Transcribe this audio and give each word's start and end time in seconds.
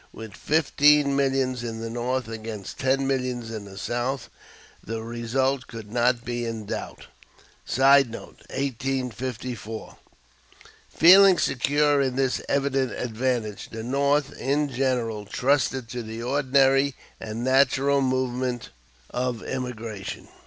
With 0.11 0.33
fifteen 0.33 1.15
millions 1.15 1.61
in 1.63 1.79
the 1.79 1.87
North 1.91 2.27
against 2.27 2.79
ten 2.79 3.05
millions 3.05 3.51
in 3.51 3.65
the 3.65 3.77
South, 3.77 4.31
the 4.83 5.03
result 5.03 5.67
could 5.67 5.91
not 5.91 6.25
be 6.25 6.43
in 6.43 6.65
doubt. 6.65 7.05
[Sidenote: 7.67 8.39
1854.] 8.49 9.97
Feeling 10.89 11.37
secure 11.37 12.01
in 12.01 12.15
this 12.15 12.41
evident 12.49 12.91
advantage, 12.93 13.69
the 13.69 13.83
North, 13.83 14.35
in 14.39 14.69
general, 14.69 15.27
trusted 15.27 15.87
to 15.89 16.01
the 16.01 16.23
ordinary 16.23 16.95
and 17.19 17.43
natural 17.43 18.01
movement 18.01 18.69
of 19.11 19.43
emigration. 19.43 20.27